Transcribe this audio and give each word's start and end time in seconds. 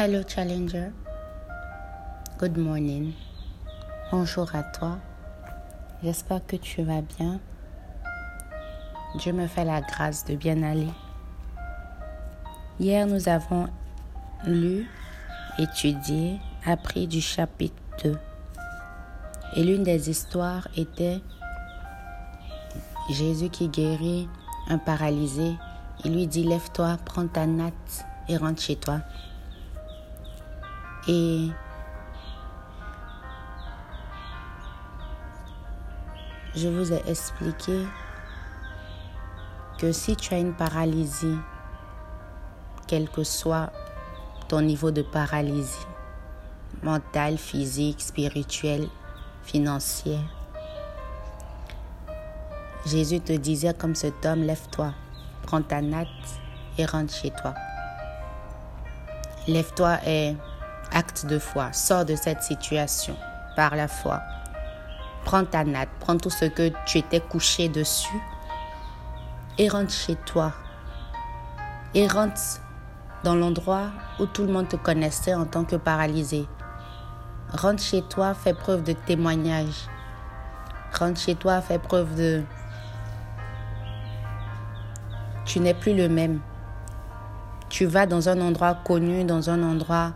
Hello 0.00 0.22
Challenger. 0.22 0.92
Good 2.38 2.56
morning. 2.56 3.14
Bonjour 4.12 4.48
à 4.54 4.62
toi. 4.62 4.98
J'espère 6.04 6.46
que 6.46 6.54
tu 6.54 6.84
vas 6.84 7.02
bien. 7.02 7.40
Dieu 9.16 9.32
me 9.32 9.48
fait 9.48 9.64
la 9.64 9.80
grâce 9.80 10.24
de 10.24 10.36
bien 10.36 10.62
aller. 10.62 10.86
Hier, 12.78 13.08
nous 13.08 13.28
avons 13.28 13.66
lu, 14.46 14.86
étudié, 15.58 16.38
appris 16.64 17.08
du 17.08 17.20
chapitre 17.20 17.82
2. 18.04 18.16
Et 19.56 19.64
l'une 19.64 19.82
des 19.82 20.08
histoires 20.08 20.68
était 20.76 21.18
Jésus 23.10 23.48
qui 23.48 23.66
guérit 23.66 24.28
un 24.68 24.78
paralysé. 24.78 25.56
Il 26.04 26.14
lui 26.14 26.28
dit, 26.28 26.44
lève-toi, 26.44 26.98
prends 27.04 27.26
ta 27.26 27.46
natte 27.46 28.06
et 28.28 28.36
rentre 28.36 28.62
chez 28.62 28.76
toi. 28.76 29.00
Et 31.08 31.48
je 36.54 36.68
vous 36.68 36.92
ai 36.92 37.02
expliqué 37.08 37.86
que 39.78 39.90
si 39.90 40.16
tu 40.16 40.34
as 40.34 40.38
une 40.38 40.52
paralysie, 40.52 41.38
quel 42.86 43.08
que 43.08 43.24
soit 43.24 43.72
ton 44.48 44.60
niveau 44.60 44.90
de 44.90 45.00
paralysie, 45.00 45.86
mentale, 46.82 47.38
physique, 47.38 48.02
spirituelle, 48.02 48.88
financière, 49.44 50.20
Jésus 52.84 53.20
te 53.20 53.32
disait 53.32 53.72
comme 53.72 53.94
cet 53.94 54.26
homme, 54.26 54.42
lève-toi, 54.42 54.92
prends 55.42 55.62
ta 55.62 55.80
natte 55.80 56.08
et 56.76 56.84
rentre 56.84 57.14
chez 57.14 57.30
toi. 57.30 57.54
Lève-toi 59.46 59.98
et 60.06 60.36
acte 60.92 61.26
de 61.26 61.38
foi, 61.38 61.72
sors 61.72 62.04
de 62.04 62.16
cette 62.16 62.42
situation 62.42 63.16
par 63.56 63.76
la 63.76 63.88
foi. 63.88 64.20
Prends 65.24 65.44
ta 65.44 65.64
natte, 65.64 65.90
prends 66.00 66.16
tout 66.16 66.30
ce 66.30 66.46
que 66.46 66.72
tu 66.86 66.98
étais 66.98 67.20
couché 67.20 67.68
dessus 67.68 68.22
et 69.58 69.68
rentre 69.68 69.92
chez 69.92 70.16
toi. 70.16 70.52
Et 71.94 72.06
rentre 72.06 72.40
dans 73.24 73.34
l'endroit 73.34 73.88
où 74.20 74.26
tout 74.26 74.44
le 74.44 74.52
monde 74.52 74.68
te 74.68 74.76
connaissait 74.76 75.34
en 75.34 75.44
tant 75.44 75.64
que 75.64 75.76
paralysé. 75.76 76.46
Rentre 77.52 77.82
chez 77.82 78.02
toi, 78.02 78.34
fais 78.34 78.54
preuve 78.54 78.82
de 78.84 78.92
témoignage. 78.92 79.88
Rentre 80.96 81.20
chez 81.20 81.34
toi, 81.34 81.60
fais 81.60 81.78
preuve 81.78 82.14
de... 82.14 82.42
Tu 85.44 85.60
n'es 85.60 85.74
plus 85.74 85.94
le 85.94 86.08
même. 86.08 86.40
Tu 87.68 87.86
vas 87.86 88.06
dans 88.06 88.28
un 88.28 88.40
endroit 88.40 88.74
connu, 88.84 89.24
dans 89.24 89.50
un 89.50 89.62
endroit 89.62 90.12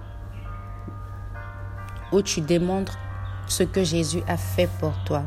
où 2.12 2.22
tu 2.22 2.40
démontres 2.40 2.98
ce 3.46 3.62
que 3.62 3.82
Jésus 3.82 4.22
a 4.28 4.36
fait 4.36 4.68
pour 4.78 4.92
toi. 5.04 5.22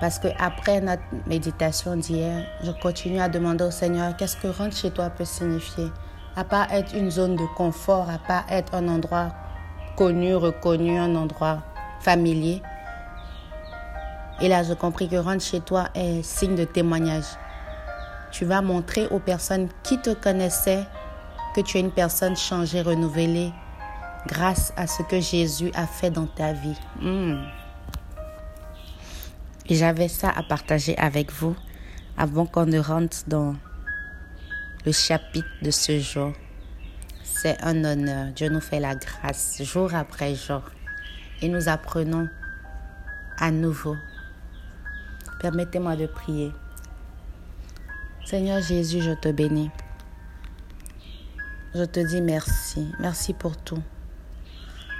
Parce 0.00 0.18
que 0.18 0.28
après 0.40 0.80
notre 0.80 1.02
méditation 1.28 1.94
d'hier, 1.94 2.44
je 2.64 2.72
continue 2.72 3.20
à 3.20 3.28
demander 3.28 3.64
au 3.64 3.70
Seigneur 3.70 4.16
qu'est-ce 4.16 4.36
que 4.36 4.48
rentrer 4.48 4.72
chez 4.72 4.90
toi 4.90 5.10
peut 5.10 5.24
signifier? 5.24 5.86
À 6.34 6.42
part 6.42 6.72
être 6.72 6.96
une 6.96 7.10
zone 7.10 7.36
de 7.36 7.44
confort, 7.56 8.10
à 8.10 8.18
part 8.18 8.44
être 8.50 8.74
un 8.74 8.88
endroit 8.88 9.28
connu, 9.96 10.34
reconnu, 10.34 10.98
un 10.98 11.14
endroit 11.14 11.62
familier. 12.00 12.62
Et 14.40 14.48
là, 14.48 14.64
j'ai 14.64 14.74
compris 14.74 15.08
que 15.08 15.14
rentrer 15.14 15.38
chez 15.38 15.60
toi 15.60 15.84
est 15.94 16.22
signe 16.22 16.56
de 16.56 16.64
témoignage. 16.64 17.36
Tu 18.32 18.44
vas 18.44 18.60
montrer 18.60 19.06
aux 19.08 19.20
personnes 19.20 19.68
qui 19.84 20.00
te 20.00 20.10
connaissaient 20.14 20.84
que 21.54 21.60
tu 21.60 21.78
es 21.78 21.80
une 21.80 21.90
personne 21.90 22.36
changée, 22.36 22.82
renouvelée, 22.82 23.52
grâce 24.26 24.72
à 24.76 24.86
ce 24.86 25.02
que 25.02 25.20
Jésus 25.20 25.70
a 25.74 25.86
fait 25.86 26.10
dans 26.10 26.26
ta 26.26 26.52
vie. 26.52 26.78
Et 29.68 29.74
j'avais 29.74 30.08
ça 30.08 30.30
à 30.30 30.42
partager 30.42 30.96
avec 30.98 31.30
vous 31.32 31.56
avant 32.16 32.46
qu'on 32.46 32.66
ne 32.66 32.78
rentre 32.78 33.18
dans 33.26 33.54
le 34.84 34.92
chapitre 34.92 35.48
de 35.62 35.70
ce 35.70 35.98
jour. 35.98 36.32
C'est 37.22 37.62
un 37.62 37.84
honneur. 37.84 38.32
Dieu 38.32 38.48
nous 38.48 38.60
fait 38.60 38.80
la 38.80 38.94
grâce 38.94 39.62
jour 39.62 39.94
après 39.94 40.34
jour. 40.34 40.62
Et 41.40 41.48
nous 41.48 41.68
apprenons 41.68 42.28
à 43.38 43.50
nouveau. 43.50 43.96
Permettez-moi 45.40 45.96
de 45.96 46.06
prier. 46.06 46.52
Seigneur 48.24 48.62
Jésus, 48.62 49.02
je 49.02 49.12
te 49.12 49.28
bénis. 49.28 49.70
Je 51.74 51.84
te 51.84 52.00
dis 52.00 52.20
merci. 52.20 52.86
Merci 53.00 53.32
pour 53.32 53.56
tout. 53.56 53.82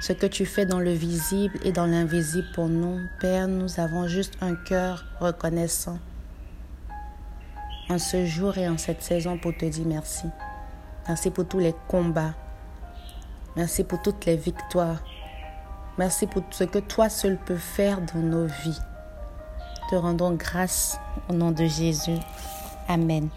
Ce 0.00 0.12
que 0.12 0.26
tu 0.26 0.46
fais 0.46 0.64
dans 0.64 0.80
le 0.80 0.92
visible 0.92 1.58
et 1.64 1.70
dans 1.70 1.86
l'invisible 1.86 2.48
pour 2.54 2.68
nous, 2.68 2.98
Père, 3.20 3.46
nous 3.46 3.78
avons 3.78 4.08
juste 4.08 4.34
un 4.40 4.54
cœur 4.54 5.04
reconnaissant 5.20 5.98
en 7.90 7.98
ce 7.98 8.24
jour 8.24 8.56
et 8.56 8.68
en 8.68 8.78
cette 8.78 9.02
saison 9.02 9.38
pour 9.38 9.56
te 9.56 9.66
dire 9.66 9.86
merci. 9.86 10.26
Merci 11.06 11.30
pour 11.30 11.46
tous 11.46 11.58
les 11.58 11.74
combats. 11.88 12.34
Merci 13.54 13.84
pour 13.84 14.00
toutes 14.00 14.24
les 14.24 14.36
victoires. 14.36 15.02
Merci 15.98 16.26
pour 16.26 16.42
ce 16.50 16.64
que 16.64 16.78
toi 16.78 17.10
seul 17.10 17.36
peux 17.36 17.56
faire 17.56 18.00
dans 18.00 18.20
nos 18.20 18.46
vies. 18.46 18.80
Te 19.90 19.96
rendons 19.96 20.32
grâce 20.32 20.98
au 21.28 21.34
nom 21.34 21.50
de 21.50 21.66
Jésus. 21.66 22.18
Amen. 22.88 23.28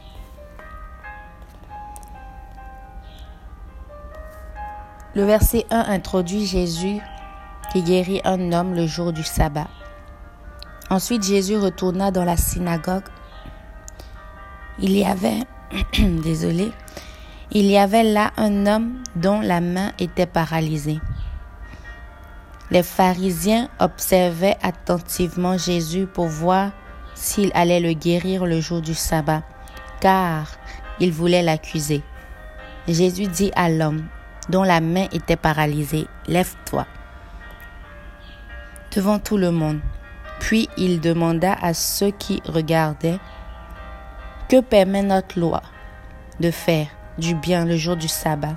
Le 5.15 5.23
verset 5.23 5.65
1 5.71 5.79
introduit 5.79 6.45
Jésus 6.45 6.99
qui 7.71 7.81
guérit 7.83 8.19
un 8.25 8.51
homme 8.51 8.73
le 8.73 8.85
jour 8.85 9.13
du 9.13 9.23
sabbat. 9.23 9.69
Ensuite, 10.89 11.23
Jésus 11.23 11.55
retourna 11.55 12.11
dans 12.11 12.25
la 12.25 12.35
synagogue. 12.35 13.05
Il 14.77 14.91
y 14.91 15.05
avait, 15.05 15.43
désolé, 15.99 16.69
il 17.51 17.65
y 17.65 17.77
avait 17.77 18.03
là 18.03 18.33
un 18.35 18.67
homme 18.67 19.03
dont 19.15 19.39
la 19.39 19.61
main 19.61 19.93
était 19.99 20.25
paralysée. 20.25 20.99
Les 22.69 22.83
pharisiens 22.83 23.69
observaient 23.79 24.57
attentivement 24.61 25.57
Jésus 25.57 26.07
pour 26.07 26.27
voir 26.27 26.71
s'il 27.13 27.51
allait 27.53 27.79
le 27.79 27.93
guérir 27.93 28.45
le 28.45 28.59
jour 28.59 28.81
du 28.81 28.93
sabbat, 28.93 29.43
car 30.01 30.47
ils 30.99 31.13
voulaient 31.13 31.41
l'accuser. 31.41 32.03
Jésus 32.89 33.27
dit 33.27 33.51
à 33.55 33.69
l'homme, 33.69 34.09
dont 34.49 34.63
la 34.63 34.81
main 34.81 35.07
était 35.11 35.35
paralysée, 35.35 36.07
Lève-toi. 36.27 36.85
Devant 38.95 39.19
tout 39.19 39.37
le 39.37 39.51
monde. 39.51 39.79
Puis 40.39 40.69
il 40.77 40.99
demanda 40.99 41.53
à 41.61 41.73
ceux 41.73 42.11
qui 42.11 42.41
regardaient, 42.47 43.19
Que 44.49 44.61
permet 44.61 45.01
notre 45.01 45.39
loi 45.39 45.61
de 46.39 46.51
faire 46.51 46.87
du 47.17 47.33
bien 47.35 47.65
le 47.65 47.77
jour 47.77 47.95
du 47.95 48.07
sabbat, 48.07 48.55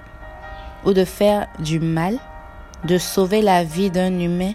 ou 0.84 0.92
de 0.92 1.04
faire 1.04 1.46
du 1.58 1.80
mal, 1.80 2.18
de 2.84 2.98
sauver 2.98 3.42
la 3.42 3.64
vie 3.64 3.90
d'un 3.90 4.18
humain, 4.18 4.52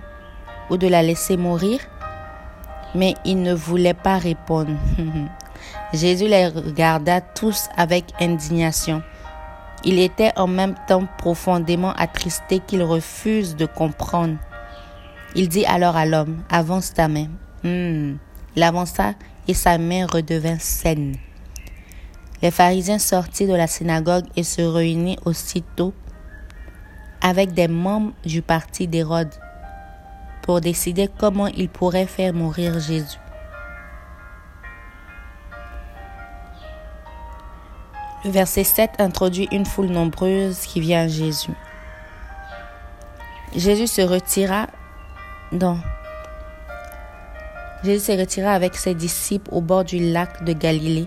ou 0.70 0.78
de 0.78 0.88
la 0.88 1.02
laisser 1.02 1.38
mourir? 1.38 1.80
Mais 2.96 3.16
il 3.26 3.42
ne 3.42 3.54
voulait 3.54 3.94
pas 3.94 4.18
répondre. 4.18 4.74
Jésus 5.94 6.28
les 6.28 6.48
regarda 6.48 7.22
tous 7.22 7.70
avec 7.78 8.06
indignation. 8.20 9.02
Il 9.86 10.00
était 10.00 10.32
en 10.38 10.48
même 10.48 10.76
temps 10.88 11.08
profondément 11.18 11.92
attristé 11.94 12.60
qu'il 12.60 12.84
refuse 12.84 13.56
de 13.56 13.66
comprendre. 13.66 14.38
Il 15.36 15.50
dit 15.50 15.66
alors 15.66 15.98
à 15.98 16.06
l'homme, 16.06 16.44
avance 16.50 16.94
ta 16.94 17.08
main. 17.08 17.28
Hmm. 17.64 18.16
Il 18.56 18.64
avança 18.64 19.14
et 19.48 19.54
sa 19.54 19.78
main 19.78 20.06
redevint 20.06 20.60
saine. 20.60 21.16
Les 22.42 22.52
pharisiens 22.52 23.00
sortirent 23.00 23.50
de 23.50 23.56
la 23.56 23.68
synagogue 23.68 24.26
et 24.36 24.44
se 24.44 24.62
réunirent 24.62 25.26
aussitôt 25.26 25.94
avec 27.22 27.54
des 27.54 27.68
membres 27.68 28.12
du 28.26 28.42
parti 28.42 28.88
d'Hérode 28.88 29.34
pour 30.44 30.60
décider 30.60 31.10
comment 31.18 31.48
ils 31.48 31.70
pourraient 31.70 32.06
faire 32.06 32.34
mourir 32.34 32.80
Jésus. 32.80 33.23
Verset 38.26 38.64
7 38.64 38.92
introduit 39.00 39.48
une 39.52 39.66
foule 39.66 39.88
nombreuse 39.88 40.60
qui 40.60 40.80
vient 40.80 41.04
à 41.04 41.08
Jésus. 41.08 41.54
Jésus 43.56 43.88
se 43.88 44.02
retira 44.02 44.68
dans 45.52 45.78
Jésus 47.84 48.06
se 48.06 48.18
retira 48.18 48.54
avec 48.54 48.76
ses 48.76 48.96
disciples 48.96 49.50
au 49.52 49.60
bord 49.60 49.84
du 49.84 50.12
lac 50.12 50.44
de 50.46 50.54
Galilée 50.54 51.06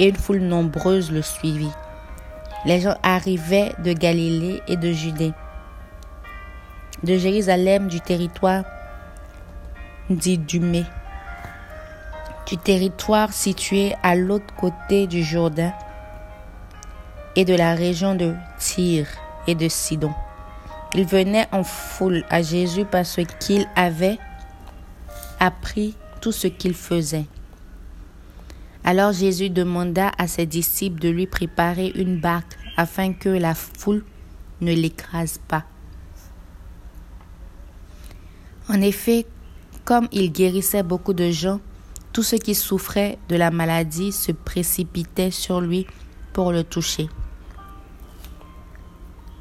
et 0.00 0.08
une 0.08 0.16
foule 0.16 0.40
nombreuse 0.40 1.12
le 1.12 1.22
suivit. 1.22 1.70
Les 2.66 2.80
gens 2.80 2.96
arrivaient 3.02 3.72
de 3.78 3.92
Galilée 3.92 4.60
et 4.66 4.76
de 4.76 4.92
Judée, 4.92 5.32
de 7.04 7.16
Jérusalem, 7.16 7.88
du 7.88 8.00
territoire 8.00 8.64
d'Idumée, 10.10 10.84
du 12.50 12.58
territoire 12.58 13.32
situé 13.32 13.94
à 14.02 14.16
l'autre 14.16 14.52
côté 14.56 15.06
du 15.06 15.22
Jourdain 15.22 15.72
et 17.36 17.44
de 17.44 17.54
la 17.54 17.76
région 17.76 18.16
de 18.16 18.34
Tyr 18.58 19.06
et 19.46 19.54
de 19.54 19.68
Sidon. 19.68 20.12
Ils 20.94 21.06
venaient 21.06 21.46
en 21.52 21.62
foule 21.62 22.24
à 22.28 22.42
Jésus 22.42 22.84
parce 22.84 23.20
qu'il 23.38 23.68
avait 23.76 24.18
appris 25.38 25.94
tout 26.20 26.32
ce 26.32 26.48
qu'il 26.48 26.74
faisait. 26.74 27.26
Alors 28.82 29.12
Jésus 29.12 29.48
demanda 29.48 30.10
à 30.18 30.26
ses 30.26 30.46
disciples 30.46 31.00
de 31.00 31.08
lui 31.08 31.28
préparer 31.28 31.92
une 31.94 32.18
barque 32.18 32.58
afin 32.76 33.12
que 33.12 33.28
la 33.28 33.54
foule 33.54 34.04
ne 34.60 34.72
l'écrase 34.72 35.38
pas. 35.46 35.62
En 38.68 38.80
effet, 38.80 39.24
comme 39.84 40.08
il 40.10 40.32
guérissait 40.32 40.82
beaucoup 40.82 41.12
de 41.12 41.30
gens, 41.30 41.60
tous 42.12 42.22
ceux 42.22 42.38
qui 42.38 42.54
souffraient 42.54 43.18
de 43.28 43.36
la 43.36 43.50
maladie 43.50 44.12
se 44.12 44.32
précipitaient 44.32 45.30
sur 45.30 45.60
lui 45.60 45.86
pour 46.32 46.52
le 46.52 46.64
toucher. 46.64 47.08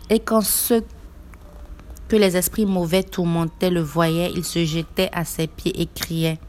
Et 0.09 0.19
quand 0.19 0.41
ceux 0.41 0.83
que 2.07 2.15
les 2.15 2.35
esprits 2.37 2.65
mauvais 2.65 3.03
tourmentaient 3.03 3.69
le 3.69 3.81
voyaient, 3.81 4.31
ils 4.35 4.43
se 4.43 4.65
jetaient 4.65 5.09
à 5.13 5.25
ses 5.25 5.47
pieds 5.47 5.79
et 5.79 5.85
criaient 5.87 6.39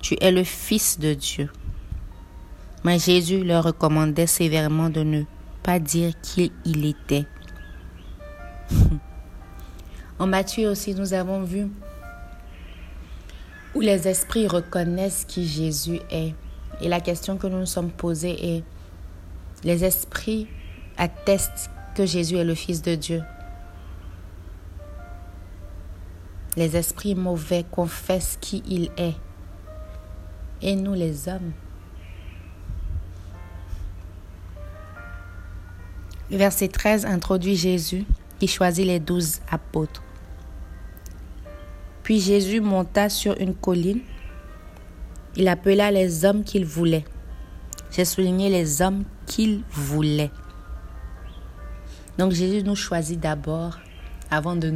Tu 0.00 0.16
es 0.20 0.32
le 0.32 0.44
Fils 0.44 0.98
de 0.98 1.14
Dieu. 1.14 1.50
Mais 2.84 2.98
Jésus 2.98 3.42
leur 3.42 3.64
recommandait 3.64 4.26
sévèrement 4.26 4.90
de 4.90 5.02
ne 5.02 5.22
pas 5.62 5.78
dire 5.78 6.12
qui 6.22 6.52
il 6.64 6.86
était. 6.86 7.26
en 10.18 10.26
Matthieu 10.26 10.68
aussi, 10.68 10.94
nous 10.94 11.12
avons 11.12 11.42
vu 11.42 11.68
où 13.76 13.82
les 13.82 14.08
esprits 14.08 14.46
reconnaissent 14.46 15.26
qui 15.28 15.46
Jésus 15.46 16.00
est. 16.10 16.34
Et 16.80 16.88
la 16.88 16.98
question 16.98 17.36
que 17.36 17.46
nous 17.46 17.58
nous 17.58 17.66
sommes 17.66 17.90
posée 17.90 18.56
est, 18.56 18.64
les 19.64 19.84
esprits 19.84 20.48
attestent 20.96 21.70
que 21.94 22.06
Jésus 22.06 22.36
est 22.36 22.44
le 22.44 22.54
Fils 22.54 22.80
de 22.80 22.94
Dieu. 22.94 23.22
Les 26.56 26.74
esprits 26.74 27.14
mauvais 27.14 27.66
confessent 27.70 28.38
qui 28.40 28.62
il 28.66 28.90
est. 28.96 29.14
Et 30.62 30.74
nous 30.74 30.94
les 30.94 31.28
hommes. 31.28 31.52
Verset 36.30 36.68
13 36.68 37.04
introduit 37.04 37.56
Jésus 37.56 38.06
qui 38.38 38.48
choisit 38.48 38.86
les 38.86 39.00
douze 39.00 39.40
apôtres. 39.50 40.02
Puis 42.06 42.20
Jésus 42.20 42.60
monta 42.60 43.08
sur 43.08 43.36
une 43.40 43.52
colline. 43.52 43.98
Il 45.34 45.48
appela 45.48 45.90
les 45.90 46.24
hommes 46.24 46.44
qu'il 46.44 46.64
voulait. 46.64 47.04
J'ai 47.90 48.04
souligné 48.04 48.48
les 48.48 48.80
hommes 48.80 49.02
qu'il 49.26 49.64
voulait. 49.72 50.30
Donc 52.16 52.30
Jésus 52.30 52.62
nous 52.62 52.76
choisit 52.76 53.18
d'abord 53.18 53.80
avant 54.30 54.54
de 54.54 54.72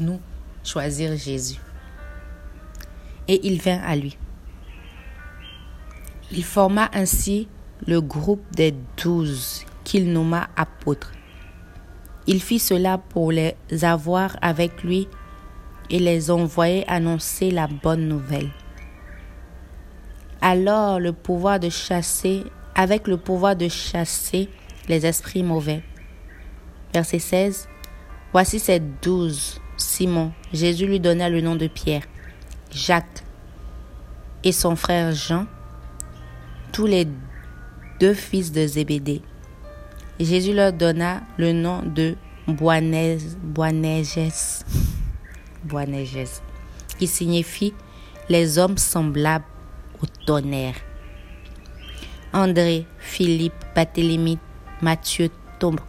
nous 0.00 0.20
choisir 0.62 1.16
Jésus. 1.16 1.58
Et 3.26 3.46
il 3.46 3.58
vint 3.62 3.80
à 3.80 3.96
lui. 3.96 4.18
Il 6.30 6.44
forma 6.44 6.90
ainsi 6.92 7.48
le 7.86 8.02
groupe 8.02 8.44
des 8.54 8.74
douze 9.02 9.64
qu'il 9.82 10.12
nomma 10.12 10.50
apôtres. 10.56 11.12
Il 12.26 12.42
fit 12.42 12.58
cela 12.58 12.98
pour 12.98 13.32
les 13.32 13.54
avoir 13.80 14.36
avec 14.42 14.82
lui 14.82 15.08
et 15.90 15.98
les 15.98 16.30
envoyer 16.30 16.88
annoncer 16.88 17.50
la 17.50 17.66
bonne 17.66 18.08
nouvelle. 18.08 18.50
Alors 20.40 21.00
le 21.00 21.12
pouvoir 21.12 21.58
de 21.60 21.68
chasser, 21.68 22.44
avec 22.74 23.08
le 23.08 23.16
pouvoir 23.16 23.56
de 23.56 23.68
chasser 23.68 24.48
les 24.88 25.06
esprits 25.06 25.42
mauvais, 25.42 25.82
Verset 26.92 27.18
16. 27.18 27.68
Voici 28.32 28.58
ces 28.58 28.80
douze. 28.80 29.60
Simon, 29.76 30.32
Jésus 30.52 30.86
lui 30.86 31.00
donna 31.00 31.28
le 31.28 31.42
nom 31.42 31.54
de 31.54 31.66
Pierre, 31.66 32.04
Jacques 32.70 33.24
et 34.42 34.52
son 34.52 34.74
frère 34.74 35.12
Jean, 35.12 35.46
tous 36.72 36.86
les 36.86 37.06
deux 38.00 38.14
fils 38.14 38.52
de 38.52 38.66
Zébédée. 38.66 39.20
Jésus 40.18 40.54
leur 40.54 40.72
donna 40.72 41.20
le 41.36 41.52
nom 41.52 41.82
de 41.82 42.16
Boanerges, 42.48 43.36
Boanerges, 45.64 46.40
qui 46.98 47.06
signifie 47.06 47.74
les 48.28 48.58
hommes 48.58 48.78
semblables 48.78 49.44
au 50.02 50.06
tonnerre. 50.26 50.76
André, 52.32 52.86
Philippe, 52.98 53.64
Barthélemy, 53.74 54.38
Matthieu, 54.82 55.30
Thomas, 55.58 55.82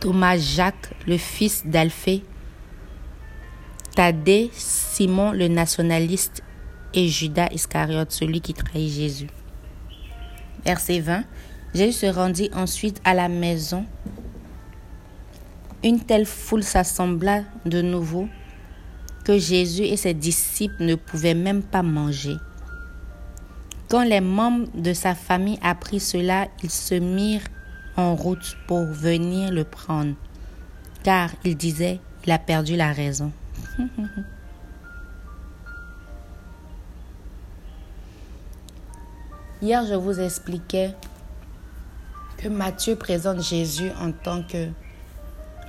Thomas 0.00 0.36
Jacques, 0.36 0.94
le 1.06 1.16
fils 1.16 1.66
d'Alphée, 1.66 2.22
Thaddée, 3.94 4.50
Simon 4.52 5.32
le 5.32 5.48
nationaliste 5.48 6.42
et 6.92 7.08
Judas 7.08 7.48
Iscariote, 7.50 8.12
celui 8.12 8.40
qui 8.40 8.52
trahit 8.52 8.92
Jésus. 8.92 9.28
Verset 10.64 11.00
20. 11.00 11.24
Jésus 11.74 11.92
se 11.92 12.06
rendit 12.06 12.50
ensuite 12.54 13.00
à 13.04 13.14
la 13.14 13.28
maison. 13.28 13.86
Une 15.84 16.00
telle 16.00 16.26
foule 16.26 16.62
s'assembla 16.62 17.42
de 17.64 17.82
nouveau 17.82 18.28
que 19.24 19.38
Jésus 19.38 19.82
et 19.82 19.96
ses 19.96 20.14
disciples 20.14 20.84
ne 20.84 20.94
pouvaient 20.94 21.34
même 21.34 21.62
pas 21.62 21.82
manger. 21.82 22.36
Quand 23.88 24.04
les 24.04 24.20
membres 24.20 24.68
de 24.74 24.92
sa 24.92 25.14
famille 25.14 25.58
apprirent 25.62 26.02
cela, 26.02 26.48
ils 26.62 26.70
se 26.70 26.94
mirent 26.94 27.46
en 27.96 28.14
route 28.14 28.56
pour 28.66 28.84
venir 28.84 29.52
le 29.52 29.64
prendre, 29.64 30.14
car 31.02 31.30
il 31.44 31.56
disait, 31.56 32.00
il 32.24 32.32
a 32.32 32.38
perdu 32.38 32.76
la 32.76 32.92
raison. 32.92 33.32
Hier, 39.62 39.86
je 39.86 39.94
vous 39.94 40.20
expliquais 40.20 40.94
que 42.36 42.48
Matthieu 42.48 42.94
présente 42.96 43.40
Jésus 43.42 43.90
en 44.00 44.12
tant 44.12 44.42
que 44.42 44.68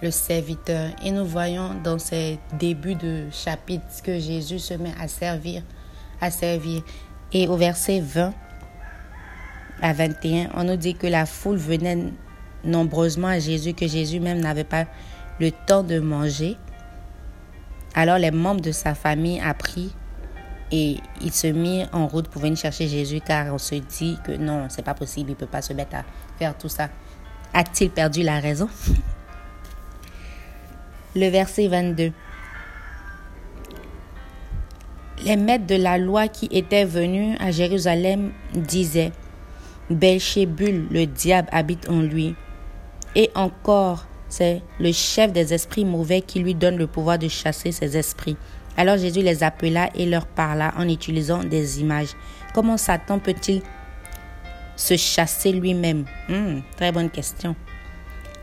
le 0.02 0.12
serviteur. 0.12 0.92
Et 1.04 1.12
nous 1.12 1.26
voyons 1.26 1.72
dans 1.84 2.00
ces 2.00 2.40
débuts 2.60 2.96
de 2.96 3.26
chapitre 3.32 3.86
que 4.04 4.20
Jésus 4.20 4.60
se 4.60 4.74
met 4.74 4.94
à 5.00 5.08
servir, 5.08 5.64
à 6.22 6.32
servir. 6.32 6.84
Et 7.32 7.48
au 7.48 7.58
verset 7.58 8.00
20, 8.00 8.34
à 9.82 9.94
21, 9.94 10.50
on 10.56 10.64
nous 10.64 10.76
dit 10.76 10.96
que 10.96 11.08
la 11.08 11.26
foule 11.26 11.58
venait 11.58 11.98
nombreusement 12.64 13.28
à 13.28 13.40
Jésus, 13.40 13.74
que 13.74 13.88
Jésus 13.88 14.20
même 14.20 14.40
n'avait 14.40 14.64
pas 14.64 14.86
le 15.40 15.52
temps 15.52 15.84
de 15.84 16.00
manger. 16.00 16.58
Alors 17.94 18.18
les 18.18 18.32
membres 18.32 18.62
de 18.62 18.72
sa 18.72 18.96
famille 18.96 19.40
apprirent 19.40 19.96
et 20.72 20.98
ils 21.22 21.32
se 21.32 21.48
mirent 21.48 21.90
en 21.94 22.08
route 22.08 22.28
pour 22.28 22.42
venir 22.42 22.58
chercher 22.58 22.88
Jésus 22.88 23.22
car 23.26 23.54
on 23.54 23.58
se 23.58 23.76
dit 23.76 24.18
que 24.24 24.34
non, 24.34 24.68
c'est 24.70 24.84
pas 24.84 24.94
possible, 24.94 25.32
il 25.32 25.36
peut 25.36 25.46
pas 25.46 25.62
se 25.62 25.74
mettre 25.74 25.96
à 25.96 26.04
faire 26.38 26.58
tout 26.58 26.70
ça. 26.70 26.90
A-t-il 27.54 27.90
perdu 27.90 28.24
la 28.24 28.40
raison? 28.40 28.70
Le 31.18 31.30
verset 31.30 31.68
22. 31.68 32.12
Les 35.26 35.36
maîtres 35.36 35.66
de 35.66 35.74
la 35.74 35.98
loi 35.98 36.28
qui 36.28 36.48
étaient 36.52 36.86
venus 36.86 37.36
à 37.40 37.50
Jérusalem 37.50 38.34
disaient 38.54 39.12
Belchébul, 39.90 40.86
le 40.92 41.08
diable, 41.08 41.48
habite 41.52 41.90
en 41.90 42.02
lui. 42.02 42.36
Et 43.16 43.32
encore, 43.34 44.06
c'est 44.30 44.62
le 44.80 44.92
chef 44.92 45.34
des 45.34 45.56
esprits 45.56 45.86
mauvais 45.86 46.22
qui 46.22 46.40
lui 46.40 46.54
donne 46.54 46.78
le 46.78 46.86
pouvoir 46.86 47.18
de 47.18 47.28
chasser 47.28 47.72
ces 47.72 47.98
esprits. 47.98 48.38
Alors 48.76 48.98
Jésus 48.98 49.24
les 49.24 49.42
appela 49.44 49.90
et 49.96 50.06
leur 50.06 50.28
parla 50.28 50.72
en 50.78 50.88
utilisant 50.88 51.44
des 51.44 51.82
images. 51.82 52.12
Comment 52.54 52.78
Satan 52.78 53.18
peut-il 53.18 53.64
se 54.76 54.96
chasser 54.96 55.52
lui-même? 55.52 56.06
Hmm, 56.30 56.60
Très 56.76 56.92
bonne 56.92 57.10
question. 57.10 57.56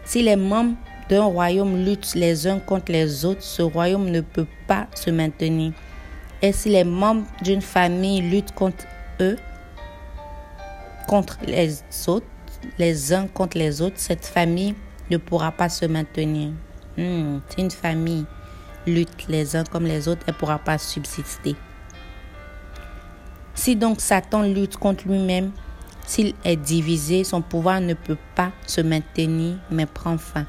Si 0.04 0.22
les 0.22 0.34
membres 0.34 0.74
d'un 1.08 1.24
royaume 1.24 1.84
luttent 1.84 2.14
les 2.14 2.46
uns 2.46 2.58
contre 2.58 2.92
les 2.92 3.24
autres, 3.24 3.42
ce 3.42 3.62
royaume 3.62 4.10
ne 4.10 4.20
peut 4.20 4.46
pas 4.66 4.86
se 4.94 5.10
maintenir. 5.10 5.72
Et 6.42 6.52
si 6.52 6.68
les 6.68 6.84
membres 6.84 7.26
d'une 7.42 7.62
famille 7.62 8.20
luttent 8.20 8.54
contre 8.54 8.84
eux, 9.20 9.36
contre 11.06 11.38
les 11.46 11.82
autres, 12.06 12.26
les 12.78 13.12
uns 13.12 13.26
contre 13.26 13.58
les 13.58 13.82
autres, 13.82 13.96
cette 13.98 14.26
famille 14.26 14.74
ne 15.10 15.16
pourra 15.16 15.52
pas 15.52 15.68
se 15.68 15.84
maintenir. 15.84 16.50
Hmm, 16.96 17.38
si 17.48 17.60
une 17.60 17.70
famille 17.70 18.24
lutte 18.86 19.26
les 19.28 19.56
uns 19.56 19.64
comme 19.64 19.84
les 19.84 20.08
autres, 20.08 20.22
elle 20.26 20.34
ne 20.34 20.38
pourra 20.38 20.58
pas 20.58 20.78
subsister. 20.78 21.56
Si 23.54 23.76
donc 23.76 24.00
Satan 24.00 24.42
lutte 24.42 24.76
contre 24.76 25.06
lui-même, 25.06 25.52
s'il 26.06 26.34
est 26.44 26.56
divisé, 26.56 27.24
son 27.24 27.40
pouvoir 27.40 27.80
ne 27.80 27.94
peut 27.94 28.18
pas 28.34 28.50
se 28.66 28.80
maintenir, 28.80 29.56
mais 29.70 29.86
prend 29.86 30.18
fin. 30.18 30.46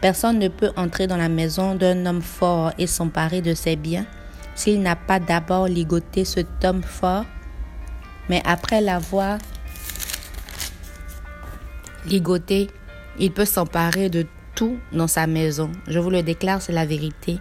Personne 0.00 0.38
ne 0.38 0.48
peut 0.48 0.70
entrer 0.76 1.06
dans 1.06 1.16
la 1.16 1.28
maison 1.28 1.74
d'un 1.74 2.06
homme 2.06 2.22
fort 2.22 2.72
et 2.78 2.86
s'emparer 2.86 3.42
de 3.42 3.54
ses 3.54 3.76
biens 3.76 4.06
s'il 4.54 4.82
n'a 4.82 4.96
pas 4.96 5.20
d'abord 5.20 5.68
ligoté 5.68 6.24
cet 6.24 6.64
homme 6.64 6.82
fort, 6.82 7.24
mais 8.28 8.42
après 8.44 8.80
l'avoir 8.80 9.38
ligoté, 12.06 12.68
il 13.18 13.32
peut 13.32 13.44
s'emparer 13.44 14.10
de 14.10 14.26
tout 14.54 14.78
dans 14.92 15.06
sa 15.06 15.26
maison. 15.26 15.70
Je 15.86 15.98
vous 15.98 16.10
le 16.10 16.22
déclare, 16.22 16.60
c'est 16.60 16.72
la 16.72 16.86
vérité. 16.86 17.38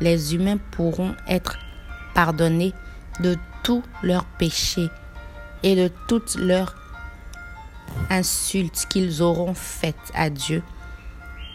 Les 0.00 0.34
humains 0.34 0.58
pourront 0.70 1.14
être 1.28 1.58
pardonnés 2.14 2.72
de 3.20 3.36
tous 3.62 3.82
leurs 4.02 4.24
péchés 4.24 4.88
et 5.62 5.76
de 5.76 5.90
toutes 6.08 6.36
leurs 6.36 6.74
insultes 8.08 8.86
qu'ils 8.88 9.22
auront 9.22 9.54
faites 9.54 9.96
à 10.14 10.30
Dieu. 10.30 10.62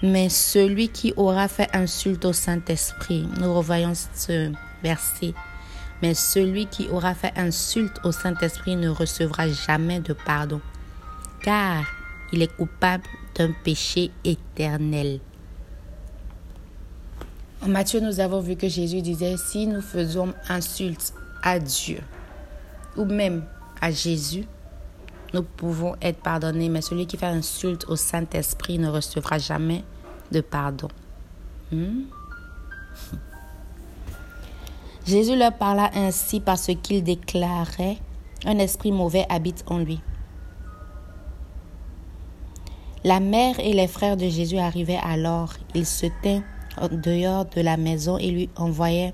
Mais 0.05 0.29
celui 0.29 0.89
qui 0.89 1.13
aura 1.17 1.47
fait 1.47 1.75
insulte 1.75 2.25
au 2.25 2.33
Saint-Esprit, 2.33 3.27
nous 3.39 3.51
revoyons 3.51 3.93
ce 3.95 4.51
verset, 4.83 5.33
mais 6.03 6.13
celui 6.13 6.67
qui 6.67 6.87
aura 6.89 7.15
fait 7.15 7.33
insulte 7.35 7.99
au 8.03 8.11
Saint-Esprit 8.11 8.75
ne 8.75 8.89
recevra 8.89 9.47
jamais 9.47 10.01
de 10.01 10.13
pardon, 10.13 10.61
car 11.41 11.85
il 12.31 12.43
est 12.43 12.55
coupable 12.55 13.03
d'un 13.33 13.51
péché 13.63 14.11
éternel. 14.23 15.21
En 17.63 17.69
Matthieu, 17.69 17.99
nous 17.99 18.19
avons 18.19 18.41
vu 18.41 18.55
que 18.57 18.69
Jésus 18.69 19.01
disait, 19.01 19.37
si 19.37 19.65
nous 19.65 19.81
faisons 19.81 20.35
insulte 20.49 21.15
à 21.41 21.57
Dieu, 21.57 22.01
ou 22.95 23.05
même 23.05 23.43
à 23.81 23.89
Jésus, 23.89 24.45
nous 25.33 25.41
pouvons 25.41 25.95
être 25.99 26.21
pardonnés, 26.21 26.69
mais 26.69 26.81
celui 26.81 27.07
qui 27.07 27.17
fait 27.17 27.25
insulte 27.25 27.85
au 27.87 27.95
Saint-Esprit 27.95 28.77
ne 28.77 28.89
recevra 28.89 29.39
jamais 29.39 29.83
de 30.31 30.41
pardon. 30.41 30.87
Hmm? 31.71 32.03
Jésus 35.05 35.35
leur 35.35 35.53
parla 35.53 35.91
ainsi 35.93 36.39
parce 36.39 36.71
qu'il 36.81 37.03
déclarait, 37.03 37.97
un 38.45 38.57
esprit 38.57 38.91
mauvais 38.91 39.25
habite 39.29 39.63
en 39.67 39.77
lui. 39.77 39.99
La 43.03 43.19
mère 43.19 43.59
et 43.59 43.73
les 43.73 43.87
frères 43.87 44.17
de 44.17 44.27
Jésus 44.27 44.57
arrivaient 44.57 44.99
alors. 45.03 45.53
Ils 45.75 45.85
se 45.85 46.07
tinrent 46.23 46.41
dehors 46.91 47.45
de 47.45 47.61
la 47.61 47.77
maison 47.77 48.17
et 48.17 48.31
lui 48.31 48.49
envoyaient 48.55 49.13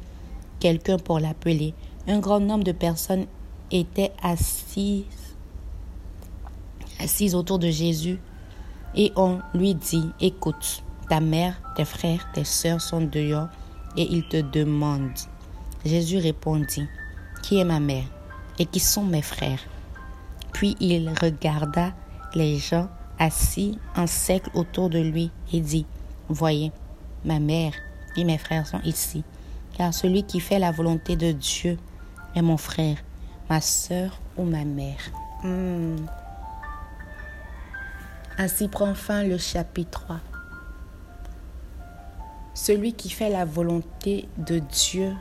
quelqu'un 0.62 0.98
pour 0.98 1.20
l'appeler. 1.20 1.74
Un 2.08 2.20
grand 2.20 2.40
nombre 2.40 2.64
de 2.64 2.72
personnes 2.72 3.26
étaient 3.70 4.14
assises, 4.24 5.04
assises 7.00 7.36
autour 7.36 7.60
de 7.60 7.70
Jésus 7.70 8.18
et 8.96 9.12
on 9.18 9.40
lui 9.54 9.76
dit, 9.76 10.08
écoute, 10.22 10.84
ta 11.12 11.20
mère, 11.20 11.56
tes 11.76 11.84
frères, 11.84 12.26
tes 12.32 12.46
sœurs 12.46 12.80
sont 12.80 13.02
dehors 13.02 13.50
et 13.98 14.08
ils 14.14 14.26
te 14.30 14.38
demandent. 14.38 15.20
Jésus 15.84 16.20
répondit, 16.20 16.88
Qui 17.44 17.60
est 17.60 17.66
ma 17.66 17.82
mère 17.82 18.06
et 18.58 18.66
qui 18.66 18.80
sont 18.80 19.04
mes 19.04 19.22
frères? 19.22 19.60
Puis 20.54 20.78
il 20.80 21.10
regarda 21.22 21.92
les 22.34 22.60
gens 22.60 22.88
assis 23.20 23.78
en 23.94 24.08
cercle 24.08 24.52
autour 24.54 24.90
de 24.90 25.00
lui 25.00 25.32
et 25.52 25.60
dit, 25.60 25.86
Voyez, 26.30 26.72
ma 27.26 27.42
mère 27.42 27.74
et 28.16 28.24
mes 28.24 28.38
frères 28.38 28.66
sont 28.66 28.82
ici, 28.86 29.26
car 29.74 29.94
celui 29.94 30.24
qui 30.24 30.40
fait 30.40 30.60
la 30.60 30.72
volonté 30.72 31.18
de 31.18 31.34
Dieu 31.34 31.78
est 32.36 32.42
mon 32.42 32.56
frère, 32.56 33.00
ma 33.50 33.60
sœur 33.60 34.18
ou 34.38 34.46
ma 34.46 34.64
mère. 34.64 35.12
Hmm. 35.44 36.06
Ainsi 38.38 38.70
prend 38.70 38.96
fin 38.96 39.26
le 39.26 39.38
chapitre 39.38 40.06
3. 40.06 40.22
Celui 42.64 42.94
qui 42.94 43.10
fait 43.10 43.32
la 43.32 43.44
volonté 43.44 44.30
de 44.38 44.60
Dieu 44.60 45.16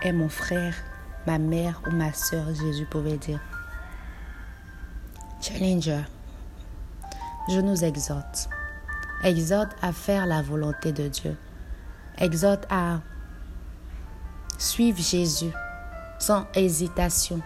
est 0.00 0.14
mon 0.14 0.30
frère, 0.30 0.74
ma 1.26 1.36
mère 1.36 1.82
ou 1.86 1.90
ma 1.90 2.14
sœur, 2.14 2.46
Jésus 2.54 2.86
pouvait 2.86 3.18
dire. 3.18 3.40
Challenger 5.42 6.00
je 7.50 7.60
nous 7.60 7.84
exhorte. 7.84 8.48
Exhorte 9.22 9.72
à 9.82 9.92
faire 9.92 10.24
la 10.24 10.40
volonté 10.40 10.92
de 10.92 11.08
Dieu. 11.08 11.36
Exhorte 12.16 12.64
à 12.70 13.00
suivre 14.56 14.98
Jésus 14.98 15.52
sans 16.18 16.46
hésitation. 16.54 17.42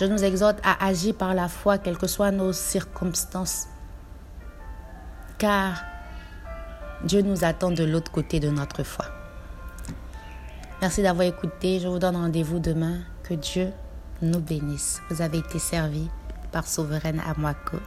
Je 0.00 0.06
nous 0.06 0.24
exhorte 0.24 0.58
à 0.64 0.84
agir 0.84 1.14
par 1.14 1.34
la 1.34 1.46
foi, 1.46 1.78
quelles 1.78 1.98
que 1.98 2.08
soient 2.08 2.32
nos 2.32 2.52
circonstances. 2.52 3.68
Car 5.38 5.93
Dieu 7.04 7.20
nous 7.20 7.44
attend 7.44 7.70
de 7.70 7.84
l'autre 7.84 8.10
côté 8.10 8.40
de 8.40 8.48
notre 8.48 8.82
foi. 8.82 9.04
Merci 10.80 11.02
d'avoir 11.02 11.26
écouté. 11.26 11.78
Je 11.78 11.86
vous 11.86 11.98
donne 11.98 12.16
rendez-vous 12.16 12.58
demain. 12.58 13.00
Que 13.22 13.34
Dieu 13.34 13.72
nous 14.22 14.40
bénisse. 14.40 15.00
Vous 15.10 15.20
avez 15.20 15.38
été 15.38 15.58
servi 15.58 16.08
par 16.50 16.66
Souveraine 16.66 17.20
Amwako. 17.26 17.78